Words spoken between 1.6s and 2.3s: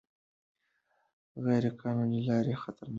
قانوني